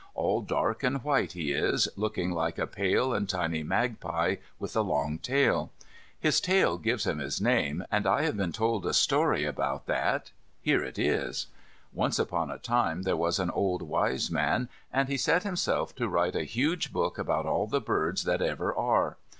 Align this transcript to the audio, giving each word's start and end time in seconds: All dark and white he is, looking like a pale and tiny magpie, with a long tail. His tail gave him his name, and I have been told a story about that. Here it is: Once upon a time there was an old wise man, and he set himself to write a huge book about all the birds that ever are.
All 0.15 0.41
dark 0.41 0.81
and 0.81 1.03
white 1.03 1.33
he 1.33 1.51
is, 1.51 1.87
looking 1.95 2.31
like 2.31 2.57
a 2.57 2.65
pale 2.65 3.13
and 3.13 3.29
tiny 3.29 3.61
magpie, 3.61 4.37
with 4.57 4.75
a 4.75 4.81
long 4.81 5.19
tail. 5.19 5.69
His 6.19 6.41
tail 6.41 6.79
gave 6.79 7.03
him 7.03 7.19
his 7.19 7.39
name, 7.39 7.83
and 7.91 8.07
I 8.07 8.23
have 8.23 8.35
been 8.35 8.51
told 8.51 8.83
a 8.87 8.95
story 8.95 9.45
about 9.45 9.85
that. 9.85 10.31
Here 10.59 10.83
it 10.83 10.97
is: 10.97 11.49
Once 11.93 12.17
upon 12.17 12.49
a 12.49 12.57
time 12.57 13.03
there 13.03 13.15
was 13.15 13.37
an 13.37 13.51
old 13.51 13.83
wise 13.83 14.31
man, 14.31 14.69
and 14.91 15.07
he 15.07 15.17
set 15.17 15.43
himself 15.43 15.93
to 15.97 16.09
write 16.09 16.35
a 16.35 16.45
huge 16.45 16.91
book 16.91 17.19
about 17.19 17.45
all 17.45 17.67
the 17.67 17.79
birds 17.79 18.23
that 18.23 18.41
ever 18.41 18.73
are. 18.73 19.17